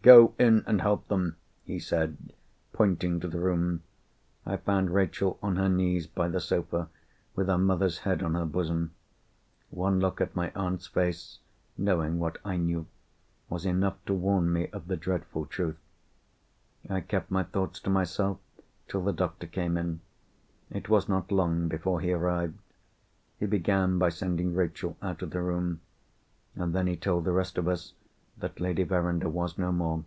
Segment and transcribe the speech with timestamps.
[0.00, 2.32] "Go in, and help them!" he said,
[2.72, 3.82] pointing to the room.
[4.46, 6.88] I found Rachel on her knees by the sofa,
[7.34, 8.92] with her mother's head on her bosom.
[9.70, 11.40] One look at my aunt's face
[11.76, 12.86] (knowing what I knew)
[13.48, 15.78] was enough to warn me of the dreadful truth.
[16.88, 18.38] I kept my thoughts to myself
[18.86, 20.00] till the doctor came in.
[20.70, 22.56] It was not long before he arrived.
[23.40, 27.66] He began by sending Rachel out of the room—and then he told the rest of
[27.66, 27.94] us
[28.40, 30.04] that Lady Verinder was no more.